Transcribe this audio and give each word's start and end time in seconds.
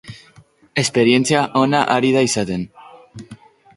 Esperientzia 0.83 1.43
ona 1.65 1.83
ari 1.97 2.11
da 2.17 2.25
izaten. 2.31 2.65